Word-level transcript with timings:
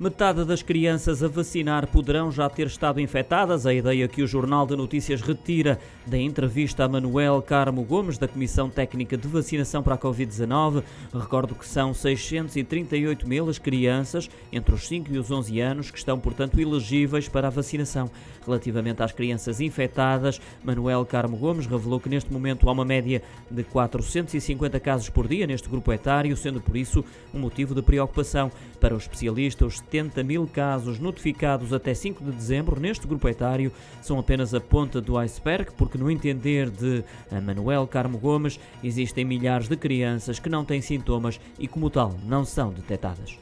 Metade 0.00 0.46
das 0.46 0.62
crianças 0.62 1.22
a 1.22 1.28
vacinar 1.28 1.86
poderão 1.86 2.32
já 2.32 2.48
ter 2.48 2.66
estado 2.66 3.02
infectadas, 3.02 3.66
a 3.66 3.74
ideia 3.74 4.08
que 4.08 4.22
o 4.22 4.26
Jornal 4.26 4.66
de 4.66 4.74
Notícias 4.74 5.20
retira 5.20 5.78
da 6.06 6.16
entrevista 6.16 6.84
a 6.84 6.88
Manuel 6.88 7.42
Carmo 7.42 7.84
Gomes, 7.84 8.16
da 8.16 8.26
Comissão 8.26 8.70
Técnica 8.70 9.14
de 9.18 9.28
Vacinação 9.28 9.82
para 9.82 9.96
a 9.96 9.98
Covid-19. 9.98 10.82
Recordo 11.12 11.54
que 11.54 11.68
são 11.68 11.92
638 11.92 13.28
mil 13.28 13.50
as 13.50 13.58
crianças 13.58 14.30
entre 14.50 14.74
os 14.74 14.88
5 14.88 15.12
e 15.12 15.18
os 15.18 15.30
11 15.30 15.60
anos 15.60 15.90
que 15.90 15.98
estão, 15.98 16.18
portanto, 16.18 16.58
elegíveis 16.58 17.28
para 17.28 17.48
a 17.48 17.50
vacinação. 17.50 18.10
Relativamente 18.46 19.02
às 19.02 19.12
crianças 19.12 19.60
infectadas, 19.60 20.40
Manuel 20.64 21.04
Carmo 21.04 21.36
Gomes 21.36 21.66
revelou 21.66 22.00
que 22.00 22.08
neste 22.08 22.32
momento 22.32 22.66
há 22.70 22.72
uma 22.72 22.86
média 22.86 23.22
de 23.50 23.62
450 23.64 24.80
casos 24.80 25.10
por 25.10 25.28
dia 25.28 25.46
neste 25.46 25.68
grupo 25.68 25.92
etário, 25.92 26.34
sendo 26.38 26.58
por 26.58 26.74
isso 26.74 27.04
um 27.34 27.38
motivo 27.38 27.74
de 27.74 27.82
preocupação. 27.82 28.50
Para 28.80 28.94
o 28.94 28.98
especialista, 28.98 29.66
os 29.66 29.78
70 29.90 30.22
mil 30.22 30.46
casos 30.46 31.00
notificados 31.00 31.72
até 31.72 31.92
5 31.92 32.22
de 32.24 32.30
dezembro 32.30 32.80
neste 32.80 33.06
grupo 33.08 33.28
etário 33.28 33.72
são 34.00 34.18
apenas 34.20 34.54
a 34.54 34.60
ponta 34.60 35.00
do 35.00 35.18
iceberg, 35.18 35.72
porque, 35.76 35.98
no 35.98 36.08
entender 36.08 36.70
de 36.70 37.02
Manuel 37.42 37.86
Carmo 37.88 38.16
Gomes, 38.16 38.60
existem 38.84 39.24
milhares 39.24 39.68
de 39.68 39.76
crianças 39.76 40.38
que 40.38 40.48
não 40.48 40.64
têm 40.64 40.80
sintomas 40.80 41.40
e, 41.58 41.66
como 41.66 41.90
tal, 41.90 42.14
não 42.24 42.44
são 42.44 42.70
detectadas. 42.70 43.36